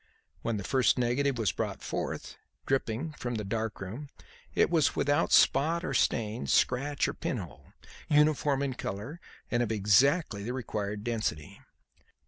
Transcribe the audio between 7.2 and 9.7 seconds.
hole; uniform in colour and